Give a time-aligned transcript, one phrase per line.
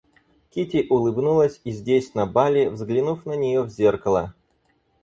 [0.49, 4.33] Кити улыбнулась и здесь на бале, взглянув на нее в зеркало.